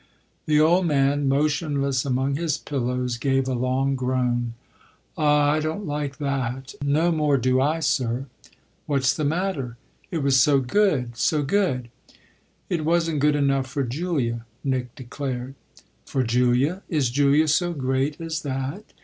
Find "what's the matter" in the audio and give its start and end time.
8.87-9.77